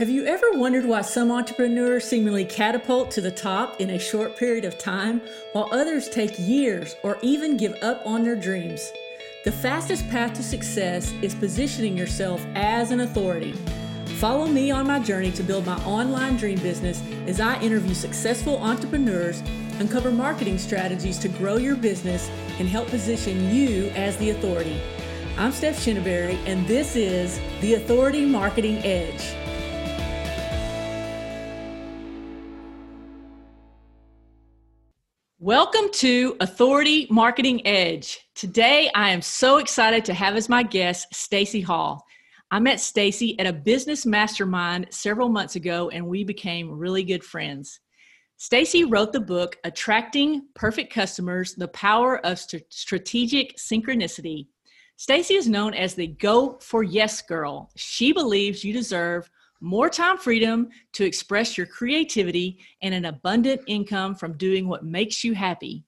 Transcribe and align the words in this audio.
Have 0.00 0.08
you 0.08 0.24
ever 0.24 0.52
wondered 0.52 0.86
why 0.86 1.02
some 1.02 1.30
entrepreneurs 1.30 2.06
seemingly 2.06 2.46
catapult 2.46 3.10
to 3.10 3.20
the 3.20 3.30
top 3.30 3.82
in 3.82 3.90
a 3.90 3.98
short 3.98 4.34
period 4.34 4.64
of 4.64 4.78
time, 4.78 5.20
while 5.52 5.68
others 5.72 6.08
take 6.08 6.38
years 6.38 6.96
or 7.02 7.18
even 7.20 7.58
give 7.58 7.74
up 7.82 8.00
on 8.06 8.24
their 8.24 8.34
dreams? 8.34 8.90
The 9.44 9.52
fastest 9.52 10.08
path 10.08 10.32
to 10.36 10.42
success 10.42 11.12
is 11.20 11.34
positioning 11.34 11.98
yourself 11.98 12.42
as 12.54 12.92
an 12.92 13.00
authority. 13.00 13.52
Follow 14.16 14.46
me 14.46 14.70
on 14.70 14.86
my 14.86 15.00
journey 15.00 15.32
to 15.32 15.42
build 15.42 15.66
my 15.66 15.76
online 15.84 16.38
dream 16.38 16.58
business 16.60 17.02
as 17.26 17.38
I 17.38 17.60
interview 17.60 17.92
successful 17.92 18.56
entrepreneurs, 18.56 19.42
uncover 19.80 20.10
marketing 20.10 20.56
strategies 20.56 21.18
to 21.18 21.28
grow 21.28 21.58
your 21.58 21.76
business, 21.76 22.30
and 22.58 22.66
help 22.66 22.88
position 22.88 23.54
you 23.54 23.90
as 23.90 24.16
the 24.16 24.30
authority. 24.30 24.80
I'm 25.36 25.52
Steph 25.52 25.78
Shinneberry, 25.78 26.38
and 26.46 26.66
this 26.66 26.96
is 26.96 27.38
the 27.60 27.74
Authority 27.74 28.24
Marketing 28.24 28.78
Edge. 28.78 29.36
Welcome 35.50 35.90
to 35.94 36.36
Authority 36.38 37.08
Marketing 37.10 37.66
Edge. 37.66 38.20
Today 38.36 38.88
I 38.94 39.10
am 39.10 39.20
so 39.20 39.56
excited 39.56 40.04
to 40.04 40.14
have 40.14 40.36
as 40.36 40.48
my 40.48 40.62
guest 40.62 41.12
Stacey 41.12 41.60
Hall. 41.60 42.06
I 42.52 42.60
met 42.60 42.78
Stacey 42.78 43.36
at 43.40 43.48
a 43.48 43.52
business 43.52 44.06
mastermind 44.06 44.86
several 44.90 45.28
months 45.28 45.56
ago 45.56 45.90
and 45.90 46.06
we 46.06 46.22
became 46.22 46.70
really 46.70 47.02
good 47.02 47.24
friends. 47.24 47.80
Stacey 48.36 48.84
wrote 48.84 49.12
the 49.12 49.18
book 49.18 49.58
Attracting 49.64 50.46
Perfect 50.54 50.92
Customers: 50.92 51.56
The 51.56 51.66
Power 51.66 52.24
of 52.24 52.38
St- 52.38 52.62
Strategic 52.68 53.56
Synchronicity. 53.56 54.46
Stacey 54.98 55.34
is 55.34 55.48
known 55.48 55.74
as 55.74 55.96
the 55.96 56.06
Go 56.06 56.60
for 56.60 56.84
Yes 56.84 57.22
girl. 57.22 57.72
She 57.74 58.12
believes 58.12 58.62
you 58.62 58.72
deserve 58.72 59.28
more 59.60 59.90
time 59.90 60.18
freedom 60.18 60.68
to 60.92 61.04
express 61.04 61.56
your 61.56 61.66
creativity, 61.66 62.58
and 62.82 62.94
an 62.94 63.04
abundant 63.04 63.60
income 63.66 64.14
from 64.14 64.36
doing 64.36 64.68
what 64.68 64.84
makes 64.84 65.22
you 65.22 65.34
happy. 65.34 65.84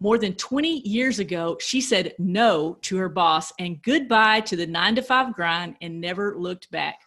More 0.00 0.18
than 0.18 0.34
20 0.34 0.80
years 0.80 1.18
ago, 1.20 1.56
she 1.60 1.80
said 1.80 2.14
no 2.18 2.76
to 2.82 2.96
her 2.96 3.08
boss 3.08 3.52
and 3.58 3.80
goodbye 3.82 4.40
to 4.40 4.56
the 4.56 4.66
nine 4.66 4.96
to 4.96 5.02
five 5.02 5.32
grind 5.34 5.76
and 5.80 6.00
never 6.00 6.36
looked 6.36 6.70
back 6.70 6.98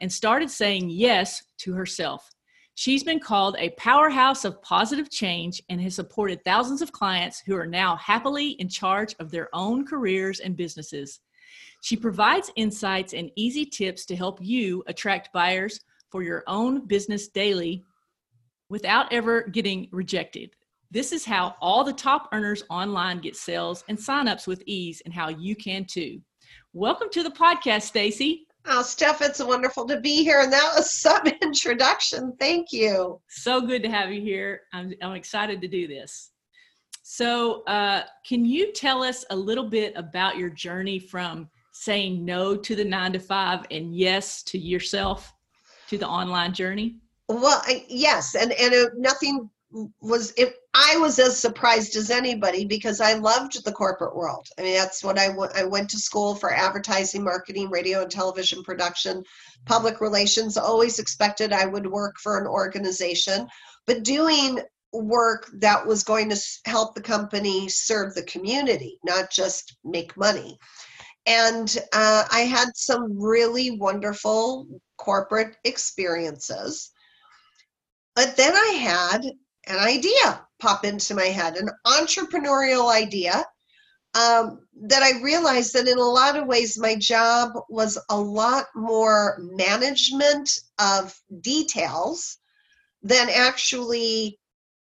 and 0.00 0.12
started 0.12 0.50
saying 0.50 0.88
yes 0.90 1.42
to 1.58 1.74
herself. 1.74 2.30
She's 2.74 3.02
been 3.02 3.20
called 3.20 3.56
a 3.58 3.70
powerhouse 3.70 4.44
of 4.44 4.60
positive 4.60 5.10
change 5.10 5.62
and 5.70 5.80
has 5.80 5.94
supported 5.94 6.44
thousands 6.44 6.82
of 6.82 6.92
clients 6.92 7.40
who 7.40 7.56
are 7.56 7.66
now 7.66 7.96
happily 7.96 8.50
in 8.50 8.68
charge 8.68 9.16
of 9.18 9.30
their 9.30 9.48
own 9.54 9.86
careers 9.86 10.40
and 10.40 10.54
businesses. 10.54 11.20
She 11.82 11.96
provides 11.96 12.50
insights 12.56 13.14
and 13.14 13.30
easy 13.36 13.64
tips 13.64 14.06
to 14.06 14.16
help 14.16 14.38
you 14.42 14.82
attract 14.86 15.32
buyers 15.32 15.80
for 16.10 16.22
your 16.22 16.42
own 16.46 16.86
business 16.86 17.28
daily 17.28 17.84
without 18.68 19.12
ever 19.12 19.42
getting 19.42 19.88
rejected. 19.92 20.50
This 20.90 21.12
is 21.12 21.24
how 21.24 21.56
all 21.60 21.84
the 21.84 21.92
top 21.92 22.28
earners 22.32 22.64
online 22.70 23.18
get 23.18 23.36
sales 23.36 23.84
and 23.88 23.98
signups 23.98 24.46
with 24.46 24.62
ease 24.66 25.02
and 25.04 25.12
how 25.12 25.28
you 25.28 25.54
can 25.56 25.84
too. 25.84 26.20
Welcome 26.72 27.08
to 27.10 27.22
the 27.22 27.30
podcast, 27.30 27.82
Stacey. 27.82 28.46
Oh, 28.66 28.82
Steph, 28.82 29.22
it's 29.22 29.42
wonderful 29.42 29.86
to 29.86 30.00
be 30.00 30.24
here. 30.24 30.40
And 30.40 30.52
that 30.52 30.72
was 30.76 30.92
some 31.00 31.26
introduction. 31.42 32.34
Thank 32.38 32.72
you. 32.72 33.20
So 33.28 33.60
good 33.60 33.82
to 33.82 33.90
have 33.90 34.12
you 34.12 34.20
here. 34.20 34.62
I'm, 34.72 34.92
I'm 35.02 35.14
excited 35.14 35.60
to 35.60 35.68
do 35.68 35.86
this. 35.86 36.30
So, 37.02 37.62
uh, 37.64 38.02
can 38.26 38.44
you 38.44 38.72
tell 38.72 39.04
us 39.04 39.24
a 39.30 39.36
little 39.36 39.70
bit 39.70 39.92
about 39.94 40.36
your 40.36 40.50
journey 40.50 40.98
from 40.98 41.48
saying 41.80 42.24
no 42.24 42.56
to 42.56 42.74
the 42.74 42.84
nine 42.84 43.12
to 43.12 43.18
five 43.18 43.66
and 43.70 43.94
yes 43.94 44.42
to 44.44 44.58
yourself 44.58 45.32
to 45.88 45.98
the 45.98 46.08
online 46.08 46.52
journey? 46.52 46.96
Well, 47.28 47.62
I, 47.64 47.84
yes, 47.88 48.34
and 48.34 48.52
and 48.52 48.72
it, 48.72 48.92
nothing 48.96 49.50
was. 50.00 50.32
If 50.36 50.54
I 50.74 50.96
was 50.98 51.18
as 51.18 51.38
surprised 51.38 51.96
as 51.96 52.10
anybody 52.10 52.64
because 52.64 53.00
I 53.00 53.14
loved 53.14 53.64
the 53.64 53.72
corporate 53.72 54.14
world. 54.14 54.46
I 54.58 54.62
mean, 54.62 54.76
that's 54.76 55.02
what 55.02 55.18
I 55.18 55.30
went. 55.30 55.56
I 55.56 55.64
went 55.64 55.90
to 55.90 55.98
school 55.98 56.34
for 56.34 56.52
advertising, 56.52 57.24
marketing, 57.24 57.70
radio 57.70 58.02
and 58.02 58.10
television 58.10 58.62
production, 58.62 59.24
public 59.64 60.00
relations. 60.00 60.56
Always 60.56 60.98
expected 60.98 61.52
I 61.52 61.66
would 61.66 61.86
work 61.86 62.16
for 62.22 62.38
an 62.38 62.46
organization, 62.46 63.48
but 63.86 64.04
doing 64.04 64.60
work 64.92 65.50
that 65.54 65.86
was 65.86 66.02
going 66.02 66.30
to 66.30 66.40
help 66.64 66.94
the 66.94 67.00
company 67.00 67.68
serve 67.68 68.14
the 68.14 68.22
community, 68.22 68.98
not 69.04 69.30
just 69.30 69.76
make 69.84 70.16
money. 70.16 70.58
And 71.26 71.76
uh, 71.92 72.24
I 72.30 72.40
had 72.40 72.68
some 72.76 73.20
really 73.20 73.72
wonderful 73.72 74.68
corporate 74.96 75.56
experiences. 75.64 76.90
But 78.14 78.36
then 78.36 78.54
I 78.54 78.78
had 78.80 79.24
an 79.66 79.78
idea 79.78 80.46
pop 80.58 80.84
into 80.84 81.14
my 81.14 81.26
head, 81.26 81.56
an 81.56 81.68
entrepreneurial 81.86 82.90
idea 82.90 83.44
um, 84.14 84.60
that 84.82 85.02
I 85.02 85.20
realized 85.22 85.74
that 85.74 85.88
in 85.88 85.98
a 85.98 86.02
lot 86.02 86.36
of 86.36 86.46
ways 86.46 86.78
my 86.78 86.94
job 86.94 87.52
was 87.68 87.98
a 88.08 88.18
lot 88.18 88.66
more 88.74 89.38
management 89.40 90.50
of 90.78 91.14
details 91.40 92.38
than 93.02 93.28
actually 93.28 94.38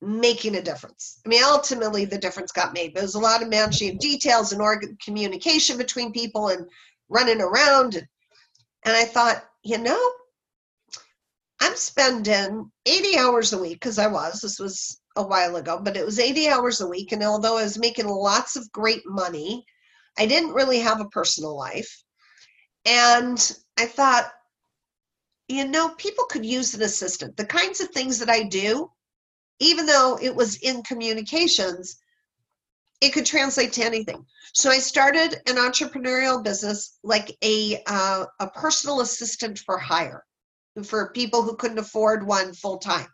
making 0.03 0.56
a 0.56 0.62
difference. 0.62 1.21
I 1.25 1.28
mean, 1.28 1.43
ultimately, 1.44 2.05
the 2.05 2.19
difference 2.19 2.53
got 2.53 2.72
made. 2.72 2.94
There 2.94 3.03
was 3.03 3.15
a 3.15 3.21
lot 3.21 3.43
of 3.43 3.49
managing 3.49 3.99
details 3.99 4.53
and 4.53 4.62
org- 4.62 4.99
communication 5.05 5.77
between 5.77 6.12
people 6.12 6.49
and 6.49 6.66
running 7.09 7.41
around. 7.41 7.97
And, 7.97 8.06
and 8.84 8.97
I 8.97 9.05
thought, 9.05 9.44
you 9.62 9.78
know, 9.78 10.12
I'm 11.61 11.77
spending 11.77 12.71
80 12.87 13.19
hours 13.19 13.53
a 13.53 13.59
week 13.59 13.75
because 13.75 13.99
I 13.99 14.06
was, 14.06 14.41
this 14.41 14.59
was 14.59 15.00
a 15.16 15.22
while 15.22 15.56
ago, 15.56 15.78
but 15.83 15.97
it 15.97 16.06
was 16.06 16.19
80 16.19 16.49
hours 16.49 16.81
a 16.81 16.87
week. 16.87 17.12
And 17.12 17.22
although 17.22 17.59
I 17.59 17.65
was 17.65 17.78
making 17.78 18.09
lots 18.09 18.56
of 18.56 18.72
great 18.72 19.03
money, 19.06 19.67
I 20.19 20.27
didn't 20.27 20.55
really 20.55 20.78
have 20.78 21.00
a 21.00 21.09
personal 21.09 21.56
life. 21.56 22.03
And 22.87 23.56
I 23.78 23.84
thought, 23.84 24.32
you 25.49 25.67
know, 25.67 25.91
people 25.91 26.25
could 26.25 26.47
use 26.47 26.75
an 26.75 26.82
assistant. 26.82 27.37
The 27.37 27.44
kinds 27.44 27.81
of 27.81 27.91
things 27.91 28.19
that 28.21 28.31
I 28.31 28.44
do, 28.44 28.91
even 29.60 29.87
though 29.87 30.19
it 30.21 30.34
was 30.34 30.56
in 30.56 30.82
communications, 30.82 32.00
it 33.00 33.12
could 33.12 33.26
translate 33.26 33.72
to 33.75 33.84
anything. 33.84 34.26
So 34.53 34.71
I 34.71 34.78
started 34.78 35.41
an 35.47 35.56
entrepreneurial 35.56 36.43
business 36.43 36.98
like 37.03 37.37
a 37.43 37.82
uh, 37.87 38.26
a 38.41 38.50
personal 38.50 39.00
assistant 39.00 39.59
for 39.60 39.78
hire 39.78 40.25
for 40.84 41.12
people 41.12 41.43
who 41.43 41.56
couldn't 41.56 41.78
afford 41.78 42.26
one 42.26 42.53
full 42.53 42.78
time. 42.78 43.06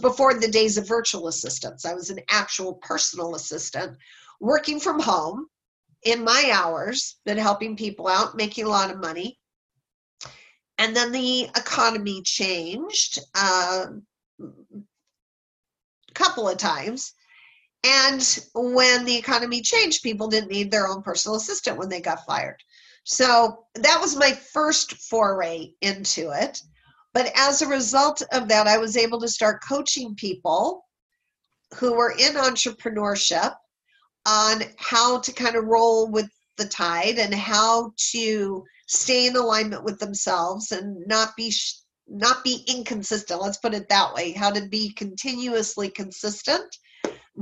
Before 0.00 0.34
the 0.34 0.48
days 0.48 0.76
of 0.76 0.88
virtual 0.88 1.28
assistants, 1.28 1.84
I 1.84 1.94
was 1.94 2.10
an 2.10 2.20
actual 2.30 2.74
personal 2.74 3.34
assistant 3.34 3.96
working 4.40 4.80
from 4.80 5.00
home 5.00 5.46
in 6.02 6.24
my 6.24 6.50
hours, 6.52 7.16
but 7.24 7.36
helping 7.36 7.76
people 7.76 8.06
out, 8.06 8.36
making 8.36 8.64
a 8.64 8.68
lot 8.68 8.90
of 8.90 9.00
money. 9.00 9.38
And 10.78 10.94
then 10.94 11.10
the 11.10 11.44
economy 11.56 12.22
changed. 12.22 13.18
Uh, 13.34 13.86
couple 16.26 16.48
of 16.48 16.58
times. 16.58 17.12
And 17.84 18.40
when 18.54 19.04
the 19.04 19.16
economy 19.16 19.60
changed, 19.60 20.02
people 20.02 20.28
didn't 20.28 20.50
need 20.50 20.70
their 20.70 20.88
own 20.88 21.02
personal 21.02 21.36
assistant 21.36 21.78
when 21.78 21.88
they 21.88 22.00
got 22.00 22.26
fired. 22.26 22.56
So 23.04 23.66
that 23.76 24.00
was 24.00 24.16
my 24.16 24.32
first 24.32 24.94
foray 25.08 25.70
into 25.80 26.30
it. 26.32 26.60
But 27.14 27.30
as 27.36 27.62
a 27.62 27.68
result 27.68 28.22
of 28.32 28.48
that, 28.48 28.66
I 28.66 28.78
was 28.78 28.96
able 28.96 29.20
to 29.20 29.28
start 29.28 29.62
coaching 29.66 30.16
people 30.16 30.84
who 31.76 31.94
were 31.94 32.14
in 32.18 32.34
entrepreneurship 32.34 33.54
on 34.26 34.62
how 34.78 35.20
to 35.20 35.32
kind 35.32 35.54
of 35.54 35.64
roll 35.64 36.10
with 36.10 36.28
the 36.56 36.66
tide 36.66 37.18
and 37.18 37.32
how 37.32 37.92
to 38.12 38.64
stay 38.88 39.28
in 39.28 39.36
alignment 39.36 39.84
with 39.84 40.00
themselves 40.00 40.72
and 40.72 41.06
not 41.06 41.36
be 41.36 41.52
not 42.08 42.44
be 42.44 42.64
inconsistent. 42.66 43.40
Let's 43.40 43.58
put 43.58 43.74
it 43.74 43.88
that 43.88 44.14
way. 44.14 44.32
How 44.32 44.50
to 44.50 44.66
be 44.68 44.92
continuously 44.92 45.88
consistent 45.88 46.76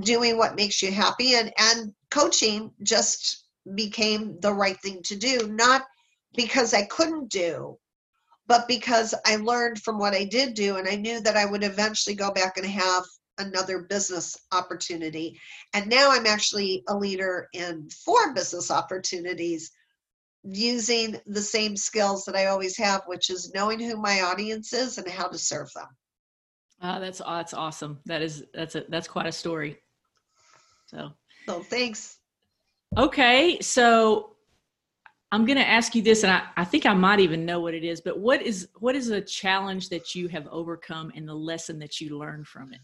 doing 0.00 0.36
what 0.36 0.56
makes 0.56 0.82
you 0.82 0.90
happy 0.90 1.34
and 1.34 1.52
and 1.56 1.92
coaching 2.10 2.72
just 2.82 3.44
became 3.74 4.38
the 4.40 4.52
right 4.52 4.80
thing 4.80 5.00
to 5.04 5.14
do 5.14 5.46
not 5.52 5.82
because 6.36 6.74
i 6.74 6.82
couldn't 6.86 7.30
do 7.30 7.78
but 8.48 8.66
because 8.66 9.14
i 9.24 9.36
learned 9.36 9.80
from 9.80 9.98
what 9.98 10.12
i 10.12 10.24
did 10.24 10.52
do 10.54 10.76
and 10.76 10.88
i 10.88 10.96
knew 10.96 11.20
that 11.20 11.36
i 11.36 11.46
would 11.46 11.62
eventually 11.62 12.16
go 12.16 12.32
back 12.32 12.56
and 12.56 12.66
have 12.66 13.04
another 13.38 13.80
business 13.80 14.36
opportunity. 14.52 15.38
And 15.72 15.88
now 15.88 16.10
i'm 16.10 16.26
actually 16.26 16.84
a 16.88 16.96
leader 16.96 17.48
in 17.52 17.88
four 18.04 18.34
business 18.34 18.70
opportunities 18.70 19.70
using 20.44 21.16
the 21.26 21.40
same 21.40 21.76
skills 21.76 22.24
that 22.24 22.36
I 22.36 22.46
always 22.46 22.76
have, 22.76 23.02
which 23.06 23.30
is 23.30 23.52
knowing 23.54 23.80
who 23.80 23.96
my 23.96 24.20
audience 24.20 24.72
is 24.72 24.98
and 24.98 25.08
how 25.08 25.28
to 25.28 25.38
serve 25.38 25.70
them. 25.74 25.86
Oh, 26.82 27.00
that's 27.00 27.20
ah, 27.20 27.38
that's 27.38 27.54
awesome. 27.54 28.00
That 28.04 28.20
is 28.20 28.44
that's 28.52 28.74
a 28.74 28.84
that's 28.88 29.08
quite 29.08 29.26
a 29.26 29.32
story. 29.32 29.78
So. 30.86 31.10
So 31.46 31.62
thanks. 31.62 32.18
Okay, 32.96 33.58
so 33.60 34.36
I'm 35.32 35.44
going 35.44 35.58
to 35.58 35.66
ask 35.66 35.94
you 35.94 36.02
this, 36.02 36.22
and 36.22 36.32
I, 36.32 36.44
I 36.56 36.64
think 36.64 36.86
I 36.86 36.94
might 36.94 37.20
even 37.20 37.44
know 37.44 37.60
what 37.60 37.74
it 37.74 37.82
is. 37.82 38.00
But 38.00 38.18
what 38.18 38.40
is 38.40 38.68
what 38.78 38.94
is 38.94 39.08
a 39.08 39.20
challenge 39.20 39.88
that 39.88 40.14
you 40.14 40.28
have 40.28 40.46
overcome, 40.48 41.12
and 41.16 41.28
the 41.28 41.34
lesson 41.34 41.78
that 41.80 42.00
you 42.00 42.18
learned 42.18 42.46
from 42.46 42.72
it? 42.72 42.80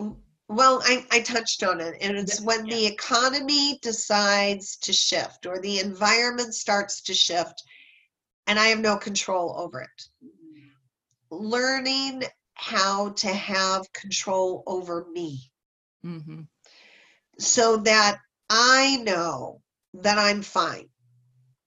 Mm, 0.00 0.16
Well, 0.54 0.82
I, 0.84 1.06
I 1.10 1.20
touched 1.20 1.62
on 1.62 1.80
it, 1.80 1.96
and 2.02 2.16
it's 2.16 2.40
when 2.40 2.64
the 2.66 2.86
economy 2.86 3.78
decides 3.80 4.76
to 4.78 4.92
shift 4.92 5.46
or 5.46 5.58
the 5.58 5.80
environment 5.80 6.54
starts 6.54 7.00
to 7.02 7.14
shift, 7.14 7.62
and 8.46 8.58
I 8.58 8.66
have 8.66 8.80
no 8.80 8.98
control 8.98 9.54
over 9.58 9.80
it. 9.80 10.04
Learning 11.30 12.24
how 12.52 13.10
to 13.10 13.28
have 13.28 13.90
control 13.94 14.62
over 14.66 15.06
me 15.10 15.50
mm-hmm. 16.04 16.42
so 17.38 17.78
that 17.78 18.18
I 18.50 18.98
know 19.06 19.62
that 19.94 20.18
I'm 20.18 20.42
fine. 20.42 20.88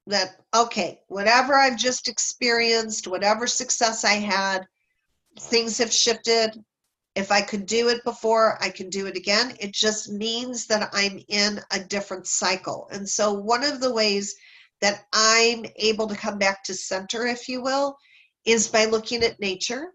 That, 0.05 0.39
okay, 0.55 1.01
whatever 1.07 1.55
I've 1.55 1.77
just 1.77 2.07
experienced, 2.07 3.07
whatever 3.07 3.47
success 3.47 4.03
I 4.05 4.13
had, 4.13 4.67
things 5.39 5.79
have 5.79 5.91
shifted. 5.91 6.63
If 7.15 7.31
I 7.31 7.41
could 7.41 7.65
do 7.65 7.87
it 7.89 8.03
before, 8.03 8.57
I 8.61 8.69
can 8.69 8.89
do 8.89 9.07
it 9.07 9.15
again. 9.15 9.55
It 9.59 9.73
just 9.73 10.11
means 10.11 10.67
that 10.67 10.89
I'm 10.91 11.23
in 11.29 11.61
a 11.71 11.79
different 11.79 12.27
cycle. 12.27 12.89
And 12.91 13.07
so, 13.07 13.33
one 13.33 13.63
of 13.63 13.79
the 13.79 13.93
ways 13.93 14.35
that 14.81 15.05
I'm 15.13 15.65
able 15.77 16.07
to 16.07 16.15
come 16.15 16.37
back 16.37 16.63
to 16.65 16.73
center, 16.73 17.25
if 17.25 17.47
you 17.47 17.61
will, 17.61 17.97
is 18.45 18.67
by 18.67 18.85
looking 18.85 19.23
at 19.23 19.39
nature. 19.39 19.93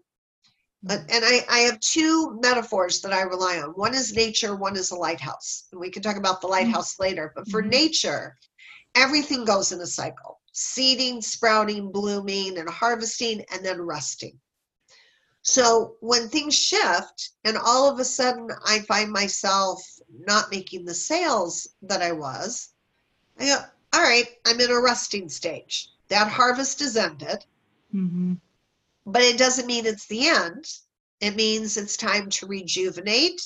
Mm-hmm. 0.85 1.05
And 1.09 1.25
I, 1.25 1.45
I 1.49 1.59
have 1.59 1.79
two 1.79 2.39
metaphors 2.41 3.01
that 3.01 3.13
I 3.13 3.21
rely 3.21 3.59
on. 3.59 3.69
One 3.71 3.93
is 3.93 4.15
nature, 4.15 4.55
one 4.55 4.75
is 4.75 4.91
a 4.91 4.95
lighthouse. 4.95 5.67
And 5.71 5.79
we 5.79 5.91
can 5.91 6.01
talk 6.01 6.17
about 6.17 6.41
the 6.41 6.47
mm-hmm. 6.47 6.65
lighthouse 6.65 6.99
later. 6.99 7.31
But 7.35 7.47
for 7.49 7.61
mm-hmm. 7.61 7.69
nature, 7.69 8.37
everything 8.95 9.45
goes 9.45 9.71
in 9.71 9.79
a 9.81 9.87
cycle 9.87 10.39
seeding, 10.53 11.21
sprouting, 11.21 11.91
blooming, 11.91 12.57
and 12.57 12.69
harvesting, 12.69 13.41
and 13.53 13.65
then 13.65 13.81
resting. 13.81 14.37
So 15.43 15.95
when 16.01 16.29
things 16.29 16.55
shift 16.55 17.31
and 17.43 17.57
all 17.57 17.89
of 17.89 17.99
a 17.99 18.05
sudden 18.05 18.49
I 18.65 18.79
find 18.79 19.11
myself 19.11 19.83
not 20.25 20.51
making 20.51 20.85
the 20.85 20.93
sales 20.93 21.67
that 21.81 22.01
I 22.01 22.11
was, 22.11 22.69
I 23.39 23.45
go, 23.45 23.57
all 23.93 24.01
right, 24.01 24.27
I'm 24.45 24.59
in 24.59 24.71
a 24.71 24.79
resting 24.79 25.29
stage. 25.29 25.89
That 26.09 26.27
harvest 26.27 26.81
is 26.81 26.95
ended. 26.95 27.43
Mm-hmm. 27.93 28.33
But 29.05 29.23
it 29.23 29.37
doesn't 29.37 29.65
mean 29.65 29.85
it's 29.85 30.07
the 30.07 30.27
end. 30.27 30.65
It 31.19 31.35
means 31.35 31.75
it's 31.75 31.97
time 31.97 32.29
to 32.31 32.47
rejuvenate, 32.47 33.41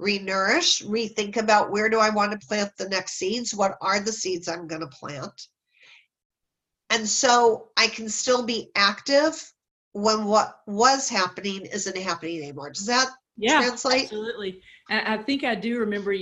renourish, 0.00 0.86
rethink 0.86 1.36
about 1.36 1.70
where 1.70 1.88
do 1.88 1.98
I 1.98 2.10
want 2.10 2.32
to 2.32 2.46
plant 2.46 2.76
the 2.76 2.88
next 2.88 3.14
seeds? 3.14 3.54
What 3.54 3.76
are 3.80 4.00
the 4.00 4.12
seeds 4.12 4.48
I'm 4.48 4.66
going 4.66 4.82
to 4.82 4.88
plant? 4.88 5.48
And 6.90 7.08
so 7.08 7.68
I 7.76 7.88
can 7.88 8.08
still 8.08 8.44
be 8.44 8.70
active 8.74 9.52
when 9.92 10.24
what 10.24 10.60
was 10.66 11.08
happening 11.08 11.66
isn't 11.66 11.96
happening 11.96 12.42
anymore. 12.42 12.70
Does 12.70 12.86
that 12.86 13.08
yeah, 13.36 13.60
translate? 13.60 14.04
Absolutely. 14.04 14.60
I 14.90 15.18
think 15.18 15.44
I 15.44 15.54
do 15.54 15.78
remember 15.78 16.14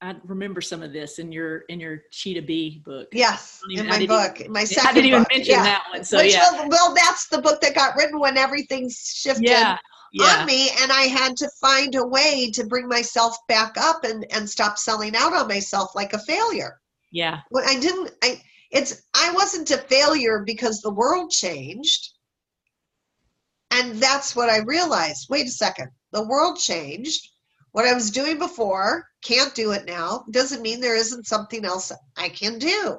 I 0.00 0.14
remember 0.24 0.60
some 0.60 0.82
of 0.82 0.92
this 0.92 1.18
in 1.18 1.32
your 1.32 1.60
in 1.68 1.80
your 1.80 2.02
Chi-To-Be 2.22 2.82
book. 2.84 3.08
Yes, 3.12 3.60
even, 3.70 3.86
in 3.86 3.90
my 3.90 4.06
book, 4.06 4.40
even, 4.40 4.52
my 4.52 4.64
second. 4.64 4.88
I 4.88 4.92
didn't 4.92 5.10
book. 5.10 5.26
even 5.30 5.38
mention 5.38 5.54
yeah. 5.54 5.62
that 5.64 5.84
one. 5.92 6.04
So 6.04 6.18
Which, 6.18 6.32
yeah. 6.32 6.68
Well, 6.68 6.94
that's 6.94 7.28
the 7.28 7.40
book 7.40 7.60
that 7.60 7.74
got 7.74 7.96
written 7.96 8.18
when 8.18 8.36
everything 8.36 8.90
shifted 8.90 9.48
yeah. 9.48 9.78
Yeah. 10.12 10.26
on 10.26 10.46
me, 10.46 10.70
and 10.80 10.92
I 10.92 11.02
had 11.02 11.36
to 11.38 11.48
find 11.60 11.94
a 11.94 12.06
way 12.06 12.50
to 12.52 12.64
bring 12.66 12.88
myself 12.88 13.36
back 13.48 13.76
up 13.78 14.04
and 14.04 14.26
and 14.32 14.48
stop 14.48 14.78
selling 14.78 15.16
out 15.16 15.34
on 15.34 15.48
myself 15.48 15.94
like 15.94 16.12
a 16.12 16.18
failure. 16.18 16.80
Yeah. 17.10 17.40
Well, 17.50 17.64
I 17.66 17.78
didn't. 17.78 18.10
I 18.22 18.40
it's 18.70 19.02
I 19.14 19.32
wasn't 19.32 19.70
a 19.70 19.78
failure 19.78 20.42
because 20.44 20.80
the 20.80 20.92
world 20.92 21.30
changed. 21.30 22.13
And 23.74 23.96
that's 23.96 24.36
what 24.36 24.48
I 24.48 24.58
realized. 24.58 25.26
Wait 25.28 25.46
a 25.46 25.50
second. 25.50 25.88
The 26.12 26.26
world 26.26 26.58
changed. 26.58 27.28
What 27.72 27.86
I 27.86 27.92
was 27.92 28.12
doing 28.12 28.38
before, 28.38 29.04
can't 29.24 29.52
do 29.54 29.72
it 29.72 29.84
now. 29.84 30.24
Doesn't 30.30 30.62
mean 30.62 30.80
there 30.80 30.94
isn't 30.94 31.26
something 31.26 31.64
else 31.64 31.90
I 32.16 32.28
can 32.28 32.60
do. 32.60 32.98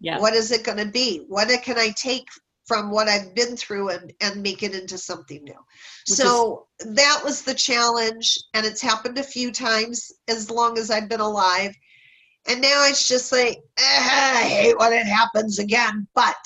Yeah. 0.00 0.18
What 0.18 0.32
is 0.32 0.50
it 0.50 0.64
going 0.64 0.78
to 0.78 0.86
be? 0.90 1.26
What 1.28 1.48
can 1.62 1.78
I 1.78 1.90
take 1.90 2.26
from 2.66 2.90
what 2.90 3.06
I've 3.06 3.34
been 3.34 3.54
through 3.54 3.90
and, 3.90 4.12
and 4.22 4.42
make 4.42 4.62
it 4.62 4.74
into 4.74 4.96
something 4.96 5.44
new? 5.44 5.52
Which 6.08 6.16
so 6.18 6.68
is- 6.80 6.94
that 6.94 7.20
was 7.22 7.42
the 7.42 7.54
challenge. 7.54 8.38
And 8.54 8.64
it's 8.64 8.80
happened 8.80 9.18
a 9.18 9.22
few 9.22 9.52
times 9.52 10.10
as 10.26 10.50
long 10.50 10.78
as 10.78 10.90
I've 10.90 11.08
been 11.08 11.20
alive. 11.20 11.74
And 12.46 12.60
now 12.60 12.84
it's 12.86 13.08
just 13.08 13.32
like, 13.32 13.62
eh, 13.78 13.82
I 13.82 14.42
hate 14.42 14.78
when 14.78 14.92
it 14.92 15.06
happens 15.06 15.58
again, 15.58 16.06
but 16.14 16.36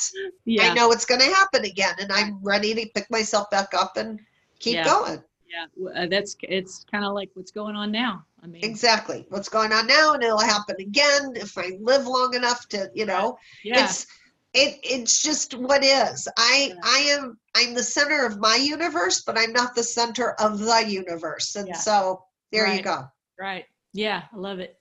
yeah. 0.44 0.64
I 0.64 0.74
know 0.74 0.92
it's 0.92 1.04
going 1.04 1.20
to 1.20 1.26
happen 1.26 1.64
again. 1.64 1.94
And 1.98 2.12
I'm 2.12 2.38
ready 2.42 2.74
to 2.74 2.86
pick 2.94 3.10
myself 3.10 3.50
back 3.50 3.74
up 3.74 3.96
and 3.96 4.20
keep 4.60 4.76
yeah. 4.76 4.84
going. 4.84 5.22
Yeah, 5.48 6.02
uh, 6.02 6.06
that's 6.06 6.36
it's 6.42 6.84
kind 6.90 7.04
of 7.04 7.14
like 7.14 7.30
what's 7.34 7.50
going 7.50 7.74
on 7.74 7.90
now. 7.90 8.24
I 8.42 8.46
mean, 8.46 8.62
exactly 8.62 9.26
what's 9.30 9.48
going 9.48 9.72
on 9.72 9.86
now, 9.86 10.12
and 10.12 10.22
it'll 10.22 10.38
happen 10.38 10.76
again 10.78 11.32
if 11.36 11.56
I 11.56 11.78
live 11.80 12.06
long 12.06 12.34
enough 12.34 12.68
to, 12.68 12.90
you 12.94 13.06
know. 13.06 13.38
Yeah. 13.64 13.84
It's 13.84 14.06
it 14.52 14.78
it's 14.82 15.22
just 15.22 15.54
what 15.54 15.82
is. 15.82 16.28
I 16.36 16.72
yeah. 16.74 16.80
I 16.84 16.98
am 17.18 17.38
I'm 17.56 17.74
the 17.74 17.82
center 17.82 18.26
of 18.26 18.38
my 18.38 18.56
universe, 18.56 19.22
but 19.22 19.38
I'm 19.38 19.52
not 19.52 19.74
the 19.74 19.82
center 19.82 20.32
of 20.32 20.58
the 20.58 20.84
universe, 20.86 21.56
and 21.56 21.68
yeah. 21.68 21.76
so 21.76 22.24
there 22.52 22.64
right. 22.64 22.76
you 22.76 22.82
go. 22.82 23.04
Right. 23.38 23.64
Yeah, 23.94 24.24
I 24.32 24.36
love 24.36 24.58
it. 24.58 24.77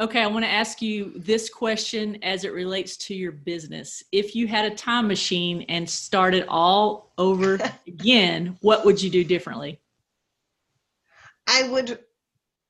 Okay, 0.00 0.22
I 0.22 0.26
want 0.28 0.46
to 0.46 0.50
ask 0.50 0.80
you 0.80 1.12
this 1.14 1.50
question 1.50 2.18
as 2.22 2.44
it 2.44 2.54
relates 2.54 2.96
to 2.96 3.14
your 3.14 3.32
business. 3.32 4.02
If 4.12 4.34
you 4.34 4.46
had 4.46 4.64
a 4.64 4.74
time 4.74 5.06
machine 5.06 5.66
and 5.68 5.88
started 5.88 6.46
all 6.48 7.12
over 7.18 7.58
again, 7.86 8.56
what 8.62 8.86
would 8.86 9.02
you 9.02 9.10
do 9.10 9.22
differently? 9.22 9.78
I 11.46 11.68
would 11.68 11.98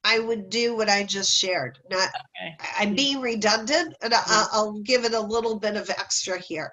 I 0.02 0.18
would 0.18 0.50
do 0.50 0.74
what 0.74 0.88
I 0.88 1.04
just 1.04 1.30
shared. 1.30 1.78
Not 1.88 2.08
okay. 2.08 2.56
I'm 2.78 2.96
being 2.96 3.20
redundant 3.20 3.94
and 4.02 4.12
I'll, 4.12 4.48
I'll 4.52 4.80
give 4.80 5.04
it 5.04 5.12
a 5.12 5.20
little 5.20 5.60
bit 5.60 5.76
of 5.76 5.88
extra 5.88 6.38
here. 6.40 6.72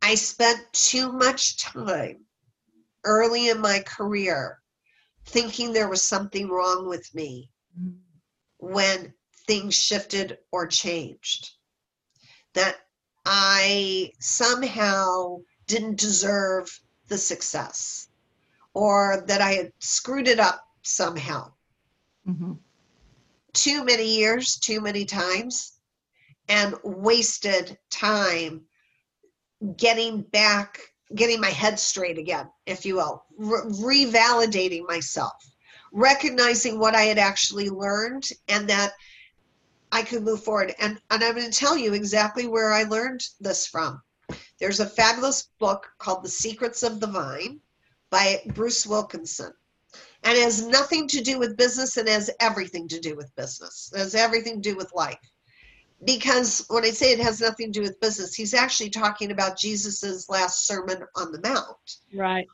I 0.00 0.14
spent 0.14 0.60
too 0.72 1.12
much 1.12 1.58
time 1.58 2.24
early 3.04 3.50
in 3.50 3.60
my 3.60 3.80
career 3.80 4.58
thinking 5.26 5.72
there 5.72 5.88
was 5.88 6.00
something 6.02 6.48
wrong 6.48 6.88
with 6.88 7.06
me 7.14 7.50
mm. 7.78 7.96
when 8.58 9.12
things 9.50 9.74
shifted 9.74 10.38
or 10.52 10.64
changed. 10.64 11.50
That 12.54 12.76
I 13.26 14.12
somehow 14.20 15.38
didn't 15.66 15.98
deserve 15.98 16.80
the 17.08 17.18
success 17.18 18.06
or 18.74 19.24
that 19.26 19.40
I 19.40 19.54
had 19.54 19.72
screwed 19.80 20.28
it 20.28 20.38
up 20.38 20.64
somehow. 20.82 21.50
Mm-hmm. 22.28 22.52
Too 23.52 23.84
many 23.84 24.18
years, 24.18 24.56
too 24.56 24.80
many 24.80 25.04
times, 25.04 25.72
and 26.48 26.76
wasted 26.84 27.76
time 27.90 28.62
getting 29.76 30.22
back, 30.22 30.78
getting 31.12 31.40
my 31.40 31.50
head 31.50 31.80
straight 31.80 32.18
again, 32.18 32.48
if 32.66 32.86
you 32.86 32.94
will, 32.94 33.24
Re- 33.36 34.04
revalidating 34.06 34.86
myself, 34.86 35.34
recognizing 35.92 36.78
what 36.78 36.94
I 36.94 37.02
had 37.02 37.18
actually 37.18 37.68
learned 37.68 38.28
and 38.46 38.68
that 38.68 38.92
I 39.92 40.02
could 40.02 40.22
move 40.22 40.44
forward. 40.44 40.74
And, 40.78 41.00
and 41.10 41.24
I'm 41.24 41.34
going 41.34 41.50
to 41.50 41.58
tell 41.58 41.76
you 41.76 41.94
exactly 41.94 42.46
where 42.46 42.72
I 42.72 42.84
learned 42.84 43.26
this 43.40 43.66
from. 43.66 44.02
There's 44.58 44.80
a 44.80 44.86
fabulous 44.86 45.48
book 45.58 45.90
called 45.98 46.22
The 46.22 46.28
Secrets 46.28 46.82
of 46.82 47.00
the 47.00 47.06
Vine 47.06 47.60
by 48.10 48.42
Bruce 48.54 48.86
Wilkinson. 48.86 49.52
And 50.22 50.36
it 50.36 50.42
has 50.42 50.66
nothing 50.66 51.08
to 51.08 51.22
do 51.22 51.38
with 51.38 51.56
business 51.56 51.96
and 51.96 52.08
has 52.08 52.30
everything 52.40 52.86
to 52.88 53.00
do 53.00 53.16
with 53.16 53.34
business. 53.36 53.90
It 53.94 53.98
has 53.98 54.14
everything 54.14 54.60
to 54.60 54.70
do 54.70 54.76
with 54.76 54.94
life. 54.94 55.18
Because 56.04 56.64
when 56.68 56.84
I 56.84 56.90
say 56.90 57.12
it 57.12 57.20
has 57.20 57.40
nothing 57.40 57.72
to 57.72 57.80
do 57.80 57.82
with 57.82 58.00
business, 58.00 58.34
he's 58.34 58.54
actually 58.54 58.90
talking 58.90 59.32
about 59.32 59.58
Jesus's 59.58 60.28
last 60.28 60.66
sermon 60.66 61.04
on 61.16 61.32
the 61.32 61.40
Mount. 61.40 61.96
Right. 62.14 62.46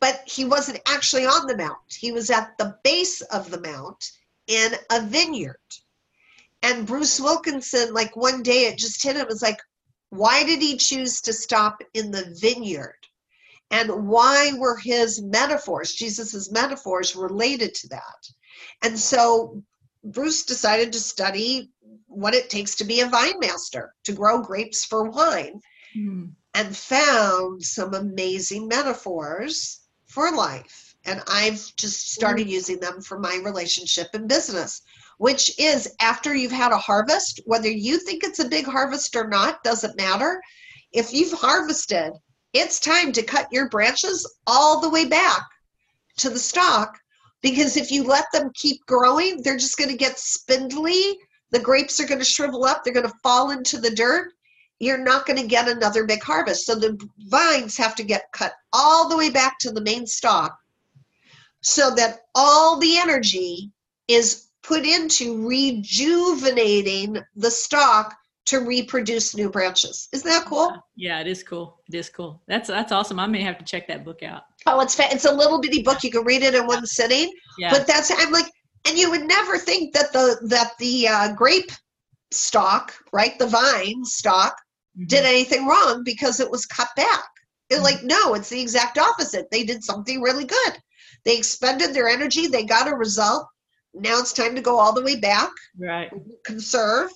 But 0.00 0.22
he 0.26 0.44
wasn't 0.44 0.80
actually 0.86 1.26
on 1.26 1.46
the 1.46 1.56
Mount. 1.56 1.78
He 1.88 2.12
was 2.12 2.30
at 2.30 2.56
the 2.58 2.76
base 2.84 3.20
of 3.22 3.50
the 3.50 3.60
Mount 3.60 4.12
in 4.46 4.72
a 4.90 5.02
vineyard 5.02 5.56
and 6.62 6.86
Bruce 6.86 7.20
Wilkinson, 7.20 7.92
like 7.92 8.16
one 8.16 8.42
day 8.42 8.66
it 8.66 8.78
just 8.78 9.02
hit 9.02 9.16
him. 9.16 9.26
It's 9.30 9.42
like, 9.42 9.60
why 10.10 10.44
did 10.44 10.60
he 10.60 10.76
choose 10.76 11.20
to 11.22 11.32
stop 11.32 11.82
in 11.94 12.10
the 12.10 12.34
vineyard? 12.40 12.96
And 13.70 14.08
why 14.08 14.52
were 14.56 14.78
his 14.78 15.22
metaphors, 15.22 15.92
Jesus's 15.92 16.50
metaphors, 16.50 17.14
related 17.14 17.74
to 17.76 17.88
that? 17.88 18.28
And 18.82 18.98
so 18.98 19.62
Bruce 20.02 20.44
decided 20.44 20.92
to 20.92 21.00
study 21.00 21.70
what 22.06 22.34
it 22.34 22.48
takes 22.48 22.74
to 22.76 22.84
be 22.84 23.00
a 23.00 23.06
vine 23.06 23.38
master, 23.38 23.94
to 24.04 24.12
grow 24.12 24.40
grapes 24.40 24.84
for 24.84 25.10
wine, 25.10 25.60
mm. 25.96 26.30
and 26.54 26.76
found 26.76 27.62
some 27.62 27.92
amazing 27.92 28.66
metaphors 28.66 29.80
for 30.06 30.32
life. 30.32 30.96
And 31.04 31.22
I've 31.28 31.72
just 31.76 32.12
started 32.12 32.46
mm. 32.46 32.52
using 32.52 32.80
them 32.80 33.02
for 33.02 33.18
my 33.18 33.38
relationship 33.44 34.08
and 34.14 34.28
business 34.28 34.82
which 35.18 35.58
is 35.58 35.94
after 36.00 36.34
you've 36.34 36.52
had 36.52 36.72
a 36.72 36.78
harvest, 36.78 37.40
whether 37.44 37.68
you 37.68 37.98
think 37.98 38.24
it's 38.24 38.38
a 38.38 38.48
big 38.48 38.64
harvest 38.64 39.14
or 39.14 39.28
not, 39.28 39.62
doesn't 39.62 39.96
matter. 39.96 40.40
If 40.92 41.12
you've 41.12 41.32
harvested, 41.32 42.12
it's 42.52 42.80
time 42.80 43.12
to 43.12 43.22
cut 43.22 43.48
your 43.52 43.68
branches 43.68 44.28
all 44.46 44.80
the 44.80 44.90
way 44.90 45.04
back 45.04 45.42
to 46.18 46.30
the 46.30 46.38
stalk 46.38 46.98
because 47.42 47.76
if 47.76 47.90
you 47.90 48.04
let 48.04 48.26
them 48.32 48.50
keep 48.54 48.84
growing, 48.86 49.42
they're 49.42 49.58
just 49.58 49.76
going 49.76 49.90
to 49.90 49.96
get 49.96 50.18
spindly. 50.18 51.18
The 51.50 51.60
grapes 51.60 52.00
are 52.00 52.06
going 52.06 52.18
to 52.18 52.24
shrivel 52.24 52.64
up, 52.64 52.82
they're 52.82 52.94
going 52.94 53.08
to 53.08 53.14
fall 53.22 53.50
into 53.50 53.78
the 53.78 53.90
dirt. 53.90 54.32
You're 54.80 54.98
not 54.98 55.26
going 55.26 55.40
to 55.40 55.46
get 55.46 55.68
another 55.68 56.04
big 56.04 56.22
harvest. 56.22 56.64
So 56.64 56.76
the 56.76 56.98
vines 57.18 57.76
have 57.76 57.96
to 57.96 58.04
get 58.04 58.30
cut 58.32 58.52
all 58.72 59.08
the 59.08 59.16
way 59.16 59.28
back 59.28 59.58
to 59.60 59.72
the 59.72 59.80
main 59.80 60.06
stalk 60.06 60.56
so 61.60 61.92
that 61.96 62.20
all 62.34 62.78
the 62.78 62.96
energy 62.98 63.72
is 64.06 64.47
put 64.68 64.84
into 64.84 65.46
rejuvenating 65.48 67.16
the 67.34 67.50
stock 67.50 68.14
to 68.46 68.58
reproduce 68.60 69.34
new 69.34 69.50
branches. 69.50 70.08
Isn't 70.12 70.28
that 70.28 70.44
cool? 70.46 70.72
Yeah, 70.96 71.20
it 71.20 71.26
is 71.26 71.42
cool. 71.42 71.80
It 71.88 71.94
is 71.96 72.08
cool. 72.08 72.42
That's 72.48 72.68
that's 72.68 72.92
awesome. 72.92 73.18
I 73.18 73.26
may 73.26 73.42
have 73.42 73.58
to 73.58 73.64
check 73.64 73.88
that 73.88 74.04
book 74.04 74.22
out. 74.22 74.42
Oh, 74.66 74.80
it's 74.80 74.94
fa- 74.94 75.08
it's 75.10 75.24
a 75.24 75.32
little 75.32 75.60
bitty 75.60 75.82
book. 75.82 76.02
You 76.04 76.10
can 76.10 76.24
read 76.24 76.42
it 76.42 76.54
in 76.54 76.66
one 76.66 76.86
sitting. 76.86 77.32
Yeah. 77.58 77.70
But 77.70 77.86
that's 77.86 78.10
I'm 78.14 78.30
like, 78.32 78.46
and 78.86 78.96
you 78.98 79.10
would 79.10 79.26
never 79.26 79.58
think 79.58 79.94
that 79.94 80.12
the 80.12 80.38
that 80.48 80.72
the 80.78 81.08
uh, 81.08 81.32
grape 81.34 81.70
stock, 82.30 82.94
right, 83.12 83.38
the 83.38 83.46
vine 83.46 84.04
stalk, 84.04 84.54
Mhm. 84.98 85.08
did 85.08 85.24
anything 85.24 85.66
wrong 85.66 86.02
because 86.04 86.40
it 86.40 86.50
was 86.50 86.64
cut 86.66 86.88
back. 86.96 87.24
It's 87.70 87.80
Mhm. 87.80 87.84
like 87.84 88.02
no, 88.02 88.34
it's 88.34 88.48
the 88.50 88.60
exact 88.60 88.96
opposite. 88.98 89.50
They 89.50 89.64
did 89.64 89.82
something 89.84 90.22
really 90.22 90.44
good. 90.44 90.72
They 91.24 91.36
expended 91.36 91.92
their 91.92 92.08
energy. 92.08 92.46
They 92.46 92.64
got 92.64 92.88
a 92.88 92.94
result. 92.96 93.46
Now 93.94 94.18
it's 94.18 94.32
time 94.32 94.54
to 94.54 94.60
go 94.60 94.78
all 94.78 94.92
the 94.92 95.02
way 95.02 95.16
back, 95.16 95.50
right. 95.78 96.10
conserve, 96.44 97.10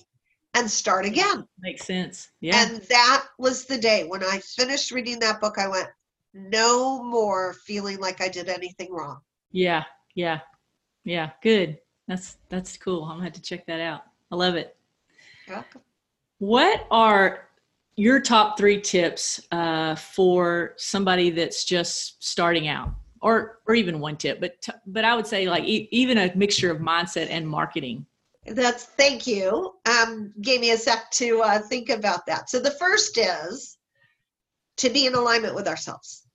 and 0.55 0.69
start 0.69 1.05
again. 1.05 1.47
Makes 1.59 1.85
sense. 1.85 2.31
Yeah. 2.41 2.65
And 2.65 2.81
that 2.83 3.25
was 3.37 3.65
the 3.65 3.77
day 3.77 4.05
when 4.07 4.23
I 4.23 4.39
finished 4.39 4.91
reading 4.91 5.19
that 5.19 5.39
book. 5.39 5.57
I 5.57 5.67
went, 5.67 5.87
no 6.33 7.03
more 7.03 7.53
feeling 7.53 7.99
like 7.99 8.21
I 8.21 8.27
did 8.27 8.49
anything 8.49 8.91
wrong. 8.91 9.19
yeah. 9.51 9.83
Yeah. 10.15 10.39
Yeah. 11.03 11.31
Good. 11.41 11.79
That's 12.07 12.37
that's 12.49 12.77
cool. 12.77 13.03
I'm 13.03 13.17
gonna 13.17 13.23
have 13.23 13.33
to 13.33 13.41
check 13.41 13.65
that 13.65 13.79
out. 13.79 14.03
I 14.31 14.35
love 14.35 14.55
it. 14.55 14.75
What 16.39 16.85
are 16.91 17.49
your 17.95 18.19
top 18.19 18.57
three 18.57 18.81
tips 18.81 19.41
uh, 19.51 19.95
for 19.95 20.73
somebody 20.77 21.29
that's 21.29 21.63
just 21.65 22.23
starting 22.23 22.67
out, 22.67 22.91
or 23.23 23.59
or 23.65 23.73
even 23.73 23.99
one 23.99 24.17
tip? 24.17 24.39
But 24.39 24.61
t- 24.61 24.73
but 24.85 25.05
I 25.05 25.15
would 25.15 25.25
say 25.25 25.49
like 25.49 25.63
e- 25.63 25.87
even 25.91 26.17
a 26.17 26.31
mixture 26.35 26.69
of 26.69 26.79
mindset 26.79 27.27
and 27.29 27.47
marketing. 27.47 28.05
That's 28.45 28.83
thank 28.83 29.25
you. 29.25 29.73
Um, 29.85 30.33
gave 30.41 30.59
me 30.59 30.71
a 30.71 30.77
sec 30.77 31.09
to 31.11 31.41
uh, 31.41 31.59
think 31.59 31.89
about 31.89 32.25
that. 32.27 32.49
So 32.49 32.59
the 32.59 32.71
first 32.71 33.17
is 33.17 33.77
to 34.77 34.89
be 34.89 35.05
in 35.05 35.15
alignment 35.15 35.55
with 35.55 35.67
ourselves. 35.67 36.27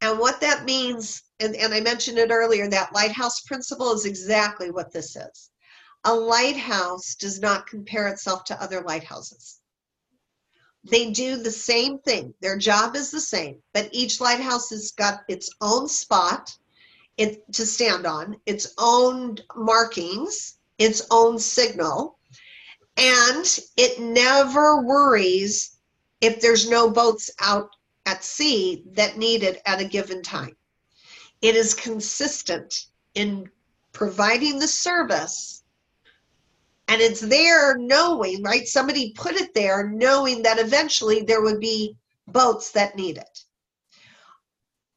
And 0.00 0.18
what 0.18 0.40
that 0.40 0.64
means, 0.64 1.22
and, 1.40 1.54
and 1.56 1.72
I 1.72 1.80
mentioned 1.80 2.18
it 2.18 2.30
earlier, 2.30 2.68
that 2.68 2.94
lighthouse 2.94 3.40
principle 3.40 3.92
is 3.92 4.04
exactly 4.04 4.70
what 4.70 4.92
this 4.92 5.16
is. 5.16 5.50
A 6.04 6.14
lighthouse 6.14 7.14
does 7.14 7.40
not 7.40 7.66
compare 7.66 8.08
itself 8.08 8.44
to 8.44 8.62
other 8.62 8.82
lighthouses. 8.82 9.61
They 10.84 11.10
do 11.10 11.36
the 11.36 11.52
same 11.52 11.98
thing. 12.00 12.34
Their 12.40 12.58
job 12.58 12.96
is 12.96 13.10
the 13.10 13.20
same, 13.20 13.62
but 13.72 13.88
each 13.92 14.20
lighthouse 14.20 14.70
has 14.70 14.90
got 14.92 15.22
its 15.28 15.50
own 15.60 15.88
spot 15.88 16.56
it 17.16 17.52
to 17.52 17.66
stand 17.66 18.06
on, 18.06 18.36
its 18.46 18.74
own 18.78 19.36
markings, 19.54 20.56
its 20.78 21.02
own 21.10 21.38
signal, 21.38 22.18
and 22.96 23.58
it 23.76 24.00
never 24.00 24.82
worries 24.82 25.76
if 26.20 26.40
there's 26.40 26.68
no 26.68 26.90
boats 26.90 27.30
out 27.40 27.70
at 28.06 28.24
sea 28.24 28.84
that 28.92 29.18
need 29.18 29.42
it 29.42 29.60
at 29.66 29.80
a 29.80 29.84
given 29.84 30.22
time. 30.22 30.56
It 31.40 31.56
is 31.56 31.74
consistent 31.74 32.86
in 33.14 33.50
providing 33.92 34.58
the 34.58 34.68
service 34.68 35.61
and 36.92 37.00
it's 37.00 37.22
there 37.22 37.78
knowing, 37.78 38.42
right? 38.42 38.68
Somebody 38.68 39.14
put 39.16 39.34
it 39.34 39.54
there 39.54 39.88
knowing 39.88 40.42
that 40.42 40.58
eventually 40.58 41.22
there 41.22 41.40
would 41.40 41.58
be 41.58 41.96
boats 42.26 42.72
that 42.72 42.96
need 42.96 43.16
it. 43.16 43.38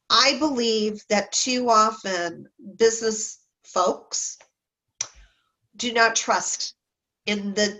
I 0.09 0.37
believe 0.37 1.05
that 1.07 1.31
too 1.31 1.69
often 1.69 2.49
business 2.77 3.39
folks 3.63 4.37
do 5.77 5.93
not 5.93 6.17
trust 6.17 6.75
in 7.27 7.53
the 7.53 7.79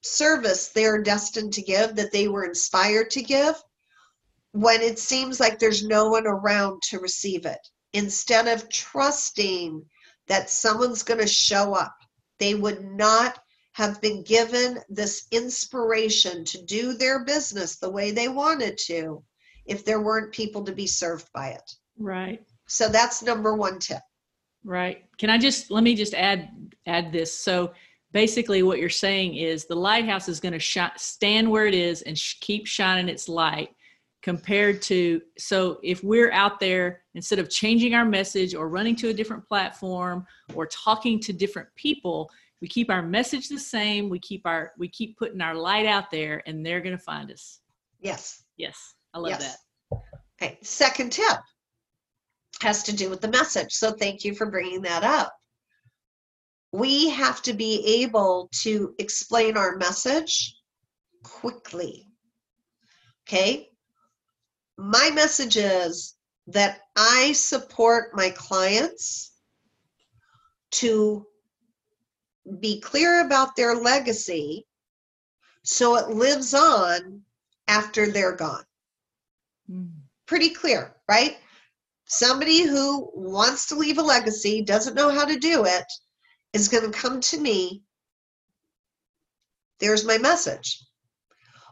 service 0.00 0.68
they're 0.68 1.02
destined 1.02 1.52
to 1.52 1.62
give, 1.62 1.96
that 1.96 2.12
they 2.12 2.28
were 2.28 2.46
inspired 2.46 3.10
to 3.10 3.22
give, 3.22 3.56
when 4.52 4.80
it 4.80 4.98
seems 4.98 5.38
like 5.38 5.58
there's 5.58 5.84
no 5.84 6.08
one 6.08 6.26
around 6.26 6.80
to 6.84 6.98
receive 6.98 7.44
it. 7.44 7.60
Instead 7.92 8.48
of 8.48 8.70
trusting 8.70 9.84
that 10.28 10.48
someone's 10.48 11.02
going 11.02 11.20
to 11.20 11.26
show 11.26 11.74
up, 11.74 11.94
they 12.38 12.54
would 12.54 12.84
not 12.84 13.38
have 13.72 14.00
been 14.00 14.22
given 14.22 14.78
this 14.88 15.26
inspiration 15.32 16.44
to 16.44 16.62
do 16.64 16.94
their 16.94 17.24
business 17.24 17.76
the 17.76 17.90
way 17.90 18.10
they 18.10 18.28
wanted 18.28 18.78
to 18.78 19.22
if 19.66 19.84
there 19.84 20.00
weren't 20.00 20.32
people 20.32 20.64
to 20.64 20.72
be 20.72 20.86
served 20.86 21.28
by 21.34 21.48
it. 21.48 21.72
Right. 21.98 22.42
So 22.66 22.88
that's 22.88 23.22
number 23.22 23.54
one 23.54 23.78
tip. 23.78 24.02
Right. 24.64 25.04
Can 25.18 25.28
I 25.28 25.38
just 25.38 25.70
let 25.70 25.84
me 25.84 25.94
just 25.94 26.14
add 26.14 26.48
add 26.86 27.12
this? 27.12 27.36
So 27.36 27.72
basically, 28.12 28.62
what 28.62 28.78
you're 28.78 28.88
saying 28.88 29.36
is 29.36 29.66
the 29.66 29.76
lighthouse 29.76 30.28
is 30.28 30.40
going 30.40 30.52
to 30.52 30.58
sh- 30.58 30.78
stand 30.96 31.50
where 31.50 31.66
it 31.66 31.74
is 31.74 32.02
and 32.02 32.16
sh- 32.16 32.36
keep 32.40 32.66
shining 32.66 33.08
its 33.08 33.28
light. 33.28 33.70
Compared 34.24 34.80
to 34.80 35.20
so 35.36 35.78
if 35.82 36.02
we're 36.02 36.32
out 36.32 36.58
there 36.58 37.02
instead 37.14 37.38
of 37.38 37.50
changing 37.50 37.94
our 37.94 38.06
message 38.06 38.54
or 38.54 38.70
running 38.70 38.96
to 38.96 39.10
a 39.10 39.12
different 39.12 39.46
platform 39.46 40.26
or 40.54 40.66
talking 40.66 41.20
to 41.20 41.32
different 41.34 41.68
people, 41.76 42.30
we 42.62 42.68
keep 42.68 42.88
our 42.88 43.02
message 43.02 43.50
the 43.50 43.58
same. 43.58 44.08
We 44.08 44.18
keep 44.18 44.46
our 44.46 44.72
we 44.78 44.88
keep 44.88 45.18
putting 45.18 45.42
our 45.42 45.54
light 45.54 45.84
out 45.84 46.10
there, 46.10 46.42
and 46.46 46.64
they're 46.64 46.80
going 46.80 46.96
to 46.96 47.02
find 47.02 47.30
us. 47.30 47.60
Yes. 48.00 48.44
Yes, 48.56 48.94
I 49.12 49.18
love 49.18 49.32
Yes. 49.32 49.58
that. 49.90 49.98
Okay. 50.40 50.58
Second 50.62 51.12
tip 51.12 51.38
has 52.62 52.82
to 52.84 52.96
do 52.96 53.10
with 53.10 53.20
the 53.20 53.28
message. 53.28 53.74
So 53.74 53.92
thank 53.92 54.24
you 54.24 54.34
for 54.34 54.50
bringing 54.50 54.80
that 54.82 55.04
up. 55.04 55.34
We 56.72 57.10
have 57.10 57.42
to 57.42 57.52
be 57.52 58.02
able 58.02 58.48
to 58.62 58.94
explain 58.98 59.58
our 59.58 59.76
message 59.76 60.56
quickly. 61.22 62.08
Okay. 63.28 63.68
My 64.76 65.10
message 65.10 65.56
is 65.56 66.14
that 66.48 66.80
I 66.96 67.32
support 67.32 68.14
my 68.14 68.30
clients 68.30 69.32
to 70.72 71.26
be 72.60 72.80
clear 72.80 73.24
about 73.24 73.56
their 73.56 73.74
legacy 73.74 74.66
so 75.62 75.96
it 75.96 76.08
lives 76.08 76.52
on 76.52 77.22
after 77.68 78.06
they're 78.06 78.36
gone 78.36 78.64
Mm. 79.70 79.92
pretty 80.26 80.50
clear, 80.50 80.94
right? 81.08 81.38
Somebody 82.06 82.62
who 82.62 83.10
wants 83.14 83.66
to 83.66 83.74
leave 83.74 83.96
a 83.96 84.02
legacy, 84.02 84.60
doesn't 84.62 84.94
know 84.94 85.08
how 85.08 85.24
to 85.24 85.38
do 85.38 85.64
it, 85.64 85.86
is 86.52 86.68
going 86.68 86.84
to 86.84 86.98
come 86.98 87.20
to 87.22 87.40
me. 87.40 87.82
There's 89.78 90.04
my 90.04 90.18
message. 90.18 90.84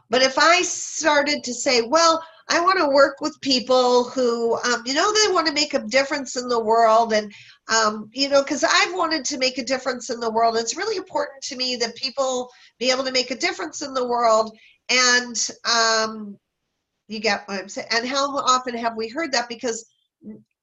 But 0.09 0.23
if 0.23 0.39
I 0.39 0.63
started 0.63 1.43
to 1.43 1.53
say, 1.53 1.81
well, 1.81 2.23
I 2.49 2.59
want 2.59 2.79
to 2.79 2.87
work 2.87 3.21
with 3.21 3.39
people 3.41 4.03
who, 4.05 4.57
um, 4.63 4.83
you 4.85 4.93
know, 4.93 5.13
they 5.13 5.33
want 5.33 5.47
to 5.47 5.53
make 5.53 5.73
a 5.73 5.79
difference 5.79 6.35
in 6.35 6.47
the 6.47 6.63
world. 6.63 7.13
And, 7.13 7.31
um, 7.73 8.09
you 8.13 8.29
know, 8.29 8.43
because 8.43 8.63
I've 8.63 8.93
wanted 8.93 9.25
to 9.25 9.37
make 9.37 9.57
a 9.57 9.63
difference 9.63 10.09
in 10.09 10.19
the 10.19 10.31
world. 10.31 10.57
It's 10.57 10.77
really 10.77 10.97
important 10.97 11.41
to 11.43 11.55
me 11.55 11.75
that 11.77 11.95
people 11.95 12.49
be 12.79 12.91
able 12.91 13.05
to 13.05 13.11
make 13.11 13.31
a 13.31 13.37
difference 13.37 13.81
in 13.81 13.93
the 13.93 14.07
world. 14.07 14.55
And, 14.89 15.49
um, 15.71 16.37
you 17.07 17.19
get 17.19 17.47
what 17.47 17.59
I'm 17.59 17.69
saying? 17.69 17.87
And 17.91 18.07
how 18.07 18.37
often 18.37 18.75
have 18.77 18.97
we 18.97 19.07
heard 19.09 19.31
that? 19.33 19.49
Because 19.49 19.85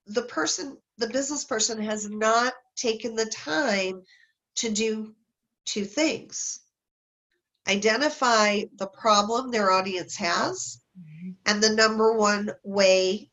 the 0.07 0.23
person, 0.23 0.77
the 0.99 1.09
business 1.09 1.45
person 1.45 1.83
has 1.83 2.09
not 2.09 2.53
taken 2.77 3.15
the 3.15 3.27
time 3.27 4.03
to 4.57 4.71
do 4.71 5.15
two 5.65 5.85
things 5.85 6.61
identify 7.69 8.63
the 8.79 8.87
problem 8.89 9.51
their 9.51 9.71
audience 9.71 10.17
has. 10.17 10.81
And 11.47 11.63
the 11.63 11.71
number 11.71 12.13
one 12.13 12.51
way 12.63 13.31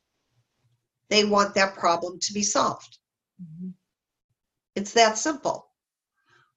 they 1.09 1.23
want 1.23 1.55
that 1.55 1.75
problem 1.75 2.19
to 2.19 2.33
be 2.33 2.43
solved. 2.43 2.97
Mhm. 3.41 3.73
It's 4.75 4.93
that 4.93 5.17
simple. 5.17 5.71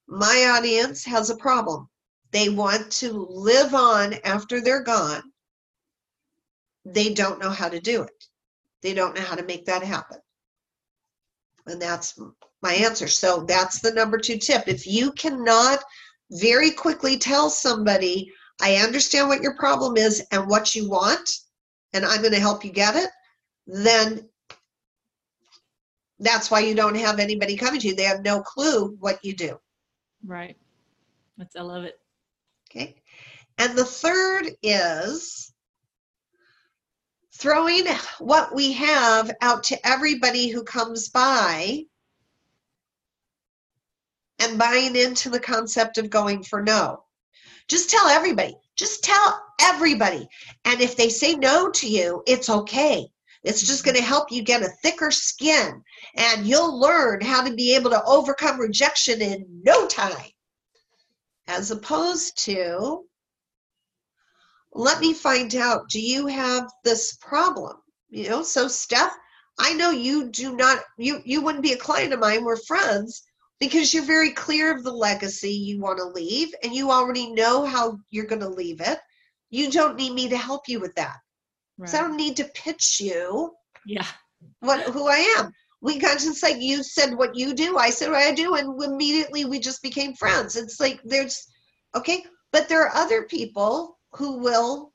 My 0.06 0.52
audience 0.56 1.04
has 1.04 1.30
a 1.30 1.36
problem. 1.36 1.88
They 2.32 2.48
want 2.48 2.90
to 2.92 3.12
live 3.12 3.74
on 3.74 4.14
after 4.24 4.60
they're 4.60 4.82
gone. 4.82 5.32
They 6.84 7.12
don't 7.14 7.40
know 7.40 7.50
how 7.50 7.68
to 7.68 7.80
do 7.80 8.02
it. 8.02 8.24
They 8.82 8.94
don't 8.94 9.14
know 9.14 9.22
how 9.22 9.36
to 9.36 9.44
make 9.44 9.66
that 9.66 9.82
happen. 9.82 10.18
And 11.66 11.80
that's 11.80 12.18
my 12.62 12.72
answer. 12.74 13.08
So 13.08 13.44
that's 13.44 13.80
the 13.80 13.92
number 13.92 14.18
two 14.18 14.38
tip. 14.38 14.66
If 14.66 14.86
you 14.86 15.12
cannot 15.12 15.84
very 16.30 16.70
quickly 16.70 17.18
tell 17.18 17.50
somebody, 17.50 18.32
I 18.60 18.76
understand 18.76 19.28
what 19.28 19.42
your 19.42 19.56
problem 19.56 19.96
is 19.96 20.24
and 20.30 20.48
what 20.48 20.74
you 20.74 20.88
want, 20.88 21.30
and 21.92 22.04
I'm 22.04 22.20
going 22.20 22.34
to 22.34 22.40
help 22.40 22.64
you 22.64 22.72
get 22.72 22.96
it, 22.96 23.10
then 23.66 24.28
that's 26.18 26.50
why 26.50 26.60
you 26.60 26.74
don't 26.74 26.96
have 26.96 27.18
anybody 27.18 27.56
coming 27.56 27.80
to 27.80 27.88
you. 27.88 27.94
They 27.94 28.02
have 28.04 28.22
no 28.22 28.42
clue 28.42 28.96
what 29.00 29.24
you 29.24 29.34
do. 29.34 29.58
Right. 30.24 30.56
That's 31.38 31.56
I 31.56 31.62
love 31.62 31.84
it. 31.84 31.98
Okay. 32.70 32.96
And 33.58 33.76
the 33.76 33.84
third 33.84 34.50
is 34.62 35.52
throwing 37.34 37.86
what 38.18 38.54
we 38.54 38.72
have 38.74 39.30
out 39.40 39.64
to 39.64 39.86
everybody 39.86 40.48
who 40.48 40.62
comes 40.62 41.08
by 41.08 41.84
and 44.38 44.58
buying 44.58 44.96
into 44.96 45.30
the 45.30 45.40
concept 45.40 45.98
of 45.98 46.10
going 46.10 46.42
for 46.42 46.62
no. 46.62 47.04
Just 47.70 47.88
tell 47.88 48.08
everybody. 48.08 48.56
Just 48.74 49.04
tell 49.04 49.40
everybody. 49.60 50.28
And 50.64 50.80
if 50.80 50.96
they 50.96 51.08
say 51.08 51.34
no 51.34 51.70
to 51.70 51.88
you, 51.88 52.24
it's 52.26 52.50
okay. 52.50 53.06
It's 53.44 53.64
just 53.64 53.84
going 53.84 53.96
to 53.96 54.02
help 54.02 54.32
you 54.32 54.42
get 54.42 54.62
a 54.62 54.72
thicker 54.82 55.12
skin 55.12 55.80
and 56.16 56.46
you'll 56.46 56.80
learn 56.80 57.20
how 57.20 57.44
to 57.44 57.54
be 57.54 57.76
able 57.76 57.90
to 57.90 58.02
overcome 58.04 58.58
rejection 58.58 59.22
in 59.22 59.46
no 59.64 59.86
time. 59.86 60.32
As 61.46 61.70
opposed 61.70 62.44
to, 62.44 63.04
let 64.72 65.00
me 65.00 65.14
find 65.14 65.54
out, 65.54 65.88
do 65.88 66.00
you 66.00 66.26
have 66.26 66.68
this 66.82 67.16
problem? 67.20 67.76
You 68.08 68.30
know, 68.30 68.42
so 68.42 68.66
Steph, 68.66 69.14
I 69.60 69.74
know 69.74 69.90
you 69.90 70.28
do 70.30 70.56
not, 70.56 70.80
you, 70.98 71.20
you 71.24 71.40
wouldn't 71.40 71.62
be 71.62 71.72
a 71.72 71.78
client 71.78 72.12
of 72.12 72.18
mine, 72.18 72.44
we're 72.44 72.56
friends 72.56 73.22
because 73.60 73.92
you're 73.92 74.02
very 74.02 74.30
clear 74.30 74.74
of 74.74 74.82
the 74.82 74.92
legacy 74.92 75.52
you 75.52 75.78
want 75.78 75.98
to 75.98 76.04
leave 76.04 76.54
and 76.62 76.74
you 76.74 76.90
already 76.90 77.30
know 77.30 77.66
how 77.66 77.98
you're 78.10 78.26
going 78.26 78.40
to 78.40 78.48
leave 78.48 78.80
it. 78.80 78.98
You 79.50 79.70
don't 79.70 79.96
need 79.96 80.14
me 80.14 80.28
to 80.30 80.36
help 80.36 80.66
you 80.66 80.80
with 80.80 80.94
that. 80.94 81.18
Right. 81.78 81.88
So 81.88 81.98
I 81.98 82.00
don't 82.02 82.16
need 82.16 82.36
to 82.36 82.50
pitch 82.54 83.00
you. 83.00 83.52
Yeah. 83.84 84.06
What 84.60 84.80
who 84.82 85.08
I 85.08 85.36
am. 85.38 85.52
We 85.82 85.98
got 85.98 86.18
just 86.18 86.42
like 86.42 86.60
you 86.60 86.82
said 86.82 87.14
what 87.14 87.34
you 87.34 87.54
do, 87.54 87.78
I 87.78 87.90
said 87.90 88.10
what 88.10 88.22
I 88.22 88.32
do, 88.32 88.54
and 88.54 88.82
immediately 88.82 89.44
we 89.46 89.58
just 89.58 89.82
became 89.82 90.14
friends. 90.14 90.56
It's 90.56 90.80
like 90.80 91.00
there's 91.04 91.46
okay, 91.94 92.24
but 92.52 92.68
there 92.68 92.82
are 92.82 92.94
other 92.94 93.24
people 93.24 93.98
who 94.12 94.38
will 94.38 94.92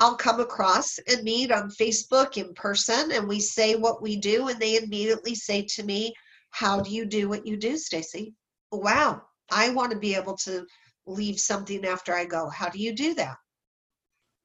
I'll 0.00 0.16
come 0.16 0.40
across 0.40 0.98
and 1.08 1.22
meet 1.22 1.50
on 1.50 1.70
Facebook 1.70 2.36
in 2.36 2.52
person 2.54 3.12
and 3.12 3.26
we 3.26 3.40
say 3.40 3.76
what 3.76 4.02
we 4.02 4.16
do 4.16 4.48
and 4.48 4.60
they 4.60 4.76
immediately 4.76 5.34
say 5.34 5.62
to 5.62 5.82
me, 5.82 6.14
How 6.56 6.80
do 6.80 6.90
you 6.90 7.04
do 7.04 7.28
what 7.28 7.46
you 7.46 7.58
do, 7.58 7.76
Stacey? 7.76 8.34
Wow, 8.72 9.20
I 9.50 9.68
want 9.68 9.92
to 9.92 9.98
be 9.98 10.14
able 10.14 10.38
to 10.38 10.64
leave 11.04 11.38
something 11.38 11.84
after 11.84 12.14
I 12.14 12.24
go. 12.24 12.48
How 12.48 12.70
do 12.70 12.78
you 12.78 12.94
do 12.94 13.12
that? 13.12 13.36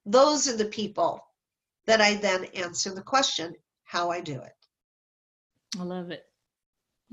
Those 0.06 0.50
are 0.50 0.58
the 0.58 0.65
people 0.65 1.25
that 1.86 2.01
I 2.01 2.15
then 2.15 2.44
answer 2.53 2.94
the 2.94 3.01
question 3.01 3.53
how 3.86 4.12
I 4.12 4.20
do 4.20 4.41
it. 4.41 4.51
I 5.80 5.84
love 5.84 6.12
it. 6.12 6.25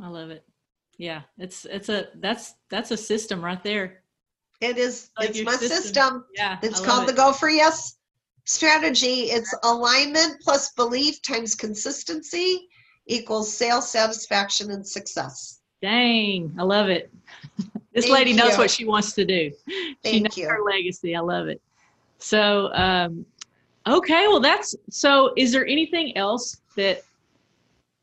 I 0.02 0.09
love 0.09 0.31
it. 0.31 0.45
Yeah, 0.97 1.23
it's 1.38 1.64
it's 1.64 1.90
a 1.90 2.09
that's 2.17 2.57
that's 2.69 2.90
a 2.90 2.97
system 2.97 3.40
right 3.40 3.62
there. 3.62 4.02
It 4.61 4.78
is. 4.78 5.11
Like 5.17 5.31
it's 5.31 5.45
my 5.45 5.52
system. 5.52 5.81
system. 5.81 6.25
Yeah, 6.35 6.59
it's 6.61 6.81
called 6.81 7.05
it. 7.05 7.07
the 7.07 7.12
Go 7.12 7.33
for 7.33 7.49
Yes 7.49 7.99
strategy. 8.47 9.31
It's 9.31 9.55
alignment 9.62 10.40
plus 10.40 10.73
belief 10.73 11.23
times 11.23 11.55
consistency 11.55 12.69
equals 13.09 13.53
sales 13.53 13.91
satisfaction 13.91 14.71
and 14.71 14.87
success. 14.87 15.61
Dang, 15.83 16.55
I 16.59 16.62
love 16.62 16.88
it. 16.88 17.12
this 17.93 18.05
Thank 18.05 18.11
lady 18.11 18.33
knows 18.33 18.53
you. 18.53 18.59
what 18.59 18.71
she 18.71 18.85
wants 18.85 19.12
to 19.15 19.25
do. 19.25 19.50
Thank 20.03 20.15
she 20.15 20.21
knows 20.21 20.37
you. 20.37 20.49
her 20.49 20.62
legacy. 20.65 21.17
I 21.17 21.21
love 21.21 21.49
it. 21.49 21.61
So, 22.19 22.73
um, 22.75 23.27
Okay, 23.88 24.27
well 24.29 24.41
that's 24.41 24.75
so 24.91 25.33
is 25.37 25.50
there 25.50 25.67
anything 25.67 26.17
else 26.17 26.61
that 26.77 27.03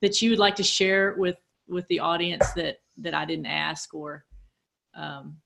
that 0.02 0.22
you 0.22 0.32
would 0.32 0.40
like 0.40 0.56
to 0.56 0.64
share 0.64 1.14
with 1.18 1.38
with 1.68 1.88
the 1.88 2.00
audience 2.00 2.52
that 2.54 2.78
that 2.98 3.14
I 3.14 3.26
didn't 3.26 3.46
ask 3.46 3.94
or 3.94 4.26
um 4.96 5.38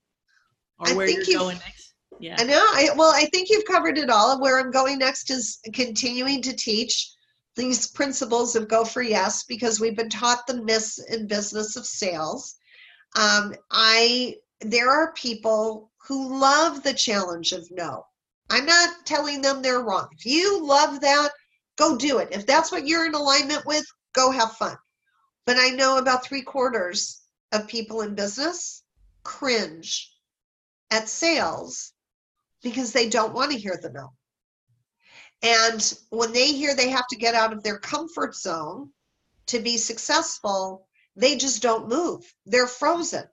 or 0.80 0.90
I 0.90 0.94
where 0.94 1.10
you're 1.10 1.26
going 1.38 1.58
next? 1.58 1.94
Yeah. 2.20 2.36
I 2.40 2.44
know. 2.44 2.66
I 2.72 2.90
well, 2.96 3.12
I 3.14 3.26
think 3.26 3.50
you've 3.50 3.66
covered 3.66 3.98
it 3.98 4.10
all. 4.10 4.40
Where 4.40 4.60
I'm 4.60 4.72
going 4.72 5.00
next 5.00 5.30
is 5.30 5.60
continuing 5.74 6.42
to 6.44 6.56
teach 6.56 7.12
these 7.60 7.88
principles 7.88 8.56
of 8.56 8.70
go 8.70 8.86
for 8.86 9.02
yes 9.02 9.44
because 9.44 9.80
we've 9.80 9.98
been 9.98 10.10
taught 10.10 10.48
the 10.48 10.62
myths 10.64 10.98
in 10.98 11.28
business 11.28 11.76
of 11.76 11.86
sales. 11.86 12.56
Um, 13.18 13.54
I 13.70 14.36
there 14.62 14.90
are 14.90 15.14
people 15.14 15.92
who 16.08 16.40
love 16.40 16.84
the 16.84 16.94
challenge 16.94 17.52
of 17.52 17.70
no. 17.70 18.06
I'm 18.50 18.66
not 18.66 19.06
telling 19.06 19.42
them 19.42 19.62
they're 19.62 19.84
wrong. 19.84 20.08
If 20.18 20.26
you 20.26 20.66
love 20.66 21.02
that, 21.02 21.32
go 21.78 21.98
do 21.98 22.18
it. 22.20 22.30
If 22.32 22.46
that's 22.46 22.72
what 22.72 22.88
you're 22.88 23.06
in 23.06 23.14
alignment 23.14 23.66
with, 23.66 23.86
go 24.14 24.32
have 24.32 24.54
fun. 24.54 24.78
But 25.46 25.58
I 25.58 25.70
know 25.70 25.98
about 25.98 26.24
three 26.26 26.42
quarters 26.42 27.22
of 27.52 27.68
people 27.68 28.02
in 28.02 28.16
business 28.16 28.84
cringe 29.24 30.12
at 30.92 31.10
sales 31.10 31.92
because 32.64 32.94
they 32.94 33.10
don't 33.10 33.34
want 33.34 33.52
to 33.52 33.58
hear 33.58 33.78
the 33.82 33.90
no. 33.90 34.14
And 35.42 35.94
when 36.10 36.34
they 36.34 36.52
hear 36.52 36.76
they 36.76 36.90
have 36.90 37.08
to 37.08 37.16
get 37.18 37.36
out 37.36 37.54
of 37.54 37.64
their 37.64 37.80
comfort 37.80 38.36
zone 38.36 38.90
to 39.48 39.60
be 39.60 39.78
successful, 39.78 40.88
they 41.16 41.36
just 41.36 41.62
don't 41.62 41.88
move. 41.88 42.22
They're 42.46 42.68
frozen. 42.68 43.24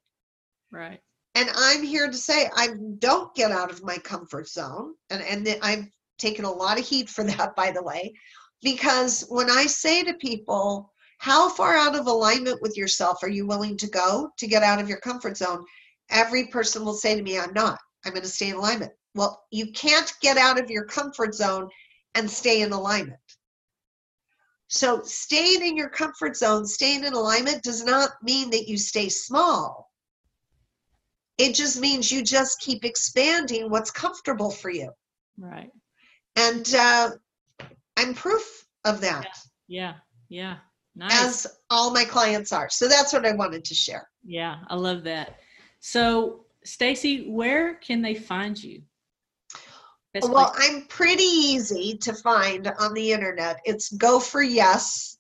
Right. 0.71 1.01
And 1.35 1.51
I'm 1.55 1.83
here 1.83 2.09
to 2.09 2.17
say 2.17 2.49
I 2.55 2.69
don't 2.99 3.35
get 3.35 3.51
out 3.51 3.71
of 3.71 3.85
my 3.85 3.99
comfort 3.99 4.49
zone. 4.49 4.95
And, 5.11 5.23
and 5.23 5.59
I've 5.63 5.87
taken 6.19 6.45
a 6.45 6.51
lot 6.51 6.79
of 6.79 6.87
heat 6.87 7.09
for 7.09 7.25
that, 7.25 7.57
by 7.57 7.71
the 7.71 7.83
way, 7.83 8.15
because 8.63 9.25
when 9.29 9.51
I 9.51 9.67
say 9.67 10.03
to 10.05 10.15
people, 10.15 10.93
how 11.19 11.49
far 11.49 11.77
out 11.77 11.97
of 11.97 12.07
alignment 12.07 12.61
with 12.63 12.77
yourself 12.77 13.23
are 13.23 13.29
you 13.29 13.47
willing 13.47 13.77
to 13.79 13.89
go 13.89 14.31
to 14.39 14.47
get 14.47 14.63
out 14.63 14.81
of 14.81 14.89
your 14.89 15.01
comfort 15.01 15.37
zone? 15.37 15.65
Every 16.11 16.47
person 16.47 16.85
will 16.85 16.95
say 16.95 17.17
to 17.17 17.23
me, 17.23 17.39
I'm 17.39 17.53
not. 17.53 17.79
I'm 18.05 18.13
going 18.13 18.23
to 18.23 18.29
stay 18.29 18.51
in 18.51 18.57
alignment. 18.57 18.93
Well, 19.15 19.43
you 19.51 19.73
can't 19.73 20.13
get 20.21 20.37
out 20.37 20.61
of 20.61 20.71
your 20.71 20.85
comfort 20.85 21.35
zone 21.35 21.69
and 22.17 22.31
stay 22.31 22.63
in 22.63 22.73
alignment. 22.73 23.21
So, 24.69 25.03
staying 25.03 25.65
in 25.65 25.77
your 25.77 25.91
comfort 25.91 26.37
zone, 26.37 26.67
staying 26.67 27.05
in 27.05 27.13
alignment 27.13 27.63
does 27.63 27.85
not 27.85 28.11
mean 28.23 28.51
that 28.51 28.69
you 28.69 28.77
stay 28.79 29.09
small. 29.09 29.93
It 31.39 31.55
just 31.55 31.79
means 31.79 32.11
you 32.11 32.23
just 32.23 32.61
keep 32.61 32.85
expanding 32.85 33.71
what's 33.71 33.91
comfortable 33.91 34.51
for 34.51 34.71
you. 34.71 34.91
Right. 35.39 35.71
And 36.35 36.75
uh, 36.75 37.11
I'm 37.97 38.15
proof 38.15 38.67
of 38.85 39.01
that. 39.03 39.29
Yeah. 39.69 39.95
Yeah. 40.29 40.57
Nice. 40.97 41.13
As 41.13 41.47
all 41.71 41.93
my 41.93 42.05
clients 42.05 42.53
are. 42.53 42.71
So 42.71 42.89
that's 42.89 43.13
what 43.13 43.27
I 43.27 43.33
wanted 43.33 43.65
to 43.67 43.75
share. 43.75 44.09
Yeah, 44.25 44.57
I 44.69 44.75
love 44.77 45.05
that. 45.05 45.37
So, 45.81 46.47
Stacey, 46.65 47.31
where 47.31 47.75
can 47.75 48.01
they 48.03 48.15
find 48.15 48.61
you? 48.61 48.83
Well? 50.23 50.55
I'm 50.59 50.83
pretty 50.87 51.23
easy 51.23 51.97
to 51.99 52.13
find 52.15 52.73
on 52.79 52.95
the 52.95 53.13
internet. 53.13 53.61
It's 53.65 53.91
Go 53.93 54.21
for 54.21 54.43
Yes 54.43 55.19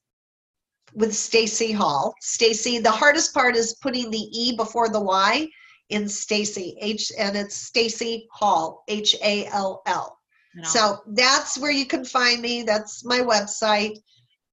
with 0.94 1.14
Stacey 1.14 1.72
Hall. 1.72 2.14
Stacey, 2.20 2.78
the 2.78 2.90
hardest 2.90 3.34
part 3.34 3.56
is 3.56 3.74
putting 3.82 4.10
the 4.10 4.28
E 4.32 4.56
before 4.56 4.88
the 4.88 5.00
Y 5.00 5.48
in 5.90 6.08
Stacey 6.08 6.76
H 6.80 7.12
and 7.18 7.36
it's 7.36 7.54
Stacey 7.56 8.26
Hall 8.32 8.84
H 8.88 9.14
A 9.22 9.46
L 9.46 9.82
L. 9.86 10.18
So 10.64 11.02
that's 11.08 11.58
where 11.58 11.70
you 11.70 11.84
can 11.84 12.04
find 12.04 12.40
me. 12.40 12.62
That's 12.62 13.04
my 13.04 13.18
website, 13.18 13.98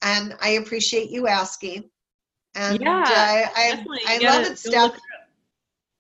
and 0.02 0.36
I 0.42 0.50
appreciate 0.50 1.10
you 1.10 1.28
asking. 1.28 1.90
And 2.56 2.82
yeah, 2.82 2.90
uh, 2.90 3.50
I 3.56 3.86
I, 4.06 4.16
I 4.16 4.18
love 4.18 4.46
it, 4.46 4.58
Steph. 4.58 5.00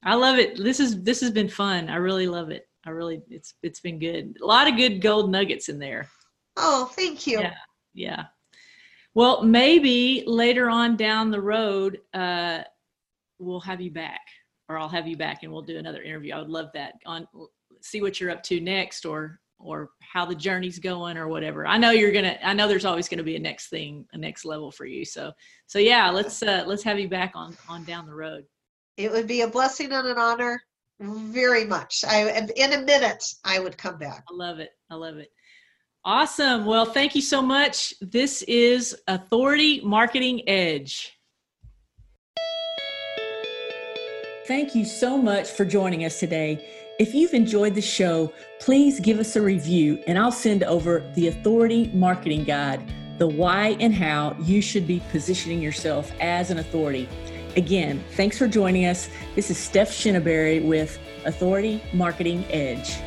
I 0.03 0.15
love 0.15 0.37
it. 0.39 0.57
This 0.57 0.81
is 0.81 1.01
this 1.01 1.21
has 1.21 1.31
been 1.31 1.47
fun. 1.47 1.89
I 1.89 1.95
really 1.95 2.27
love 2.27 2.49
it. 2.49 2.67
I 2.85 2.89
really 2.89 3.21
it's 3.29 3.53
it's 3.63 3.79
been 3.79 3.99
good. 3.99 4.37
A 4.41 4.45
lot 4.45 4.67
of 4.67 4.77
good 4.77 5.01
gold 5.01 5.31
nuggets 5.31 5.69
in 5.69 5.79
there. 5.79 6.09
Oh, 6.57 6.85
thank 6.95 7.25
you. 7.25 7.39
Yeah, 7.39 7.53
yeah. 7.93 8.23
Well, 9.15 9.43
maybe 9.43 10.23
later 10.25 10.69
on 10.69 10.97
down 10.97 11.29
the 11.29 11.41
road, 11.41 11.99
uh, 12.13 12.61
we'll 13.39 13.59
have 13.59 13.79
you 13.79 13.91
back 13.91 14.21
or 14.69 14.77
I'll 14.77 14.89
have 14.89 15.07
you 15.07 15.17
back 15.17 15.43
and 15.43 15.51
we'll 15.51 15.61
do 15.61 15.77
another 15.77 16.01
interview. 16.01 16.33
I 16.33 16.39
would 16.39 16.49
love 16.49 16.69
that 16.73 16.95
on 17.05 17.27
see 17.81 18.01
what 18.01 18.19
you're 18.19 18.31
up 18.31 18.43
to 18.43 18.61
next 18.61 19.05
or 19.05 19.39
or 19.59 19.91
how 20.01 20.25
the 20.25 20.35
journey's 20.35 20.79
going 20.79 21.17
or 21.17 21.27
whatever. 21.27 21.65
I 21.65 21.77
know 21.77 21.91
you're 21.91 22.11
gonna 22.11 22.37
I 22.43 22.53
know 22.53 22.67
there's 22.67 22.85
always 22.85 23.07
gonna 23.07 23.23
be 23.23 23.35
a 23.35 23.39
next 23.39 23.69
thing, 23.69 24.05
a 24.13 24.17
next 24.17 24.45
level 24.45 24.71
for 24.71 24.85
you. 24.85 25.05
So 25.05 25.31
so 25.67 25.79
yeah, 25.79 26.09
let's 26.09 26.41
uh 26.41 26.63
let's 26.65 26.83
have 26.83 26.99
you 26.99 27.07
back 27.07 27.33
on 27.35 27.55
on 27.69 27.83
down 27.83 28.05
the 28.05 28.13
road. 28.13 28.45
It 28.97 29.11
would 29.11 29.27
be 29.27 29.41
a 29.41 29.47
blessing 29.47 29.91
and 29.91 30.07
an 30.07 30.17
honor 30.17 30.61
very 30.99 31.65
much. 31.65 32.03
I 32.07 32.47
in 32.55 32.73
a 32.73 32.81
minute 32.81 33.23
I 33.43 33.59
would 33.59 33.77
come 33.77 33.97
back. 33.97 34.23
I 34.29 34.33
love 34.33 34.59
it. 34.59 34.71
I 34.89 34.95
love 34.95 35.17
it. 35.17 35.29
Awesome. 36.05 36.65
Well, 36.65 36.85
thank 36.85 37.15
you 37.15 37.21
so 37.21 37.41
much. 37.41 37.93
This 38.01 38.41
is 38.43 38.95
Authority 39.07 39.79
Marketing 39.81 40.47
Edge. 40.49 41.17
Thank 44.45 44.75
you 44.75 44.83
so 44.83 45.17
much 45.17 45.49
for 45.49 45.63
joining 45.63 46.03
us 46.03 46.19
today. 46.19 46.67
If 46.99 47.15
you've 47.15 47.33
enjoyed 47.33 47.73
the 47.73 47.81
show, 47.81 48.33
please 48.59 48.99
give 48.99 49.17
us 49.19 49.37
a 49.37 49.41
review 49.41 50.03
and 50.05 50.19
I'll 50.19 50.33
send 50.33 50.65
over 50.65 51.09
the 51.15 51.29
Authority 51.29 51.89
Marketing 51.93 52.43
Guide, 52.43 52.85
the 53.17 53.27
why 53.27 53.77
and 53.79 53.95
how 53.95 54.35
you 54.41 54.61
should 54.61 54.85
be 54.85 55.01
positioning 55.09 55.61
yourself 55.61 56.11
as 56.19 56.51
an 56.51 56.59
authority. 56.59 57.07
Again, 57.55 58.03
thanks 58.11 58.37
for 58.37 58.47
joining 58.47 58.85
us. 58.85 59.09
This 59.35 59.51
is 59.51 59.59
Steph 59.59 59.91
Shinneberry 59.91 60.65
with 60.65 60.97
Authority 61.25 61.83
Marketing 61.93 62.43
Edge. 62.49 62.97